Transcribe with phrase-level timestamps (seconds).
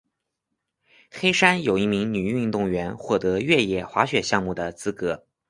[1.11, 5.27] 黑山有一名女运动员获得越野滑雪项目的资格。